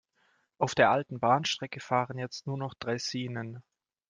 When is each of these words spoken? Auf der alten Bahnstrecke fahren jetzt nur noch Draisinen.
Auf 0.57 0.73
der 0.73 0.89
alten 0.89 1.19
Bahnstrecke 1.19 1.79
fahren 1.79 2.17
jetzt 2.17 2.47
nur 2.47 2.57
noch 2.57 2.73
Draisinen. 2.73 3.61